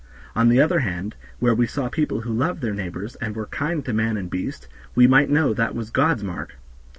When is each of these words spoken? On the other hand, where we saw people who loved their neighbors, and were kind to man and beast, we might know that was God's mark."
On 0.35 0.49
the 0.49 0.59
other 0.59 0.79
hand, 0.79 1.13
where 1.37 1.53
we 1.53 1.67
saw 1.67 1.87
people 1.87 2.21
who 2.21 2.33
loved 2.33 2.61
their 2.63 2.73
neighbors, 2.73 3.13
and 3.17 3.35
were 3.35 3.45
kind 3.45 3.85
to 3.85 3.93
man 3.93 4.17
and 4.17 4.31
beast, 4.31 4.67
we 4.95 5.05
might 5.05 5.29
know 5.29 5.53
that 5.53 5.75
was 5.75 5.91
God's 5.91 6.23
mark." 6.23 6.57